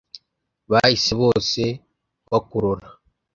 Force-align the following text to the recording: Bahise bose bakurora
Bahise 0.71 1.11
bose 1.21 1.61
bakurora 2.31 2.87